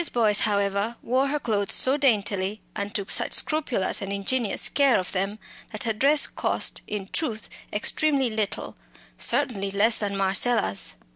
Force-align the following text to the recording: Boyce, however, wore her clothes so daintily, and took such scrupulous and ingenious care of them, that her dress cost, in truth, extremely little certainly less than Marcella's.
Boyce, 0.13 0.39
however, 0.39 0.95
wore 1.03 1.27
her 1.27 1.39
clothes 1.39 1.75
so 1.75 1.95
daintily, 1.95 2.59
and 2.75 2.95
took 2.95 3.11
such 3.11 3.33
scrupulous 3.33 4.01
and 4.01 4.11
ingenious 4.11 4.67
care 4.67 4.97
of 4.97 5.11
them, 5.11 5.37
that 5.71 5.83
her 5.83 5.93
dress 5.93 6.25
cost, 6.25 6.81
in 6.87 7.07
truth, 7.09 7.47
extremely 7.71 8.31
little 8.31 8.75
certainly 9.19 9.69
less 9.69 9.99
than 9.99 10.17
Marcella's. 10.17 10.95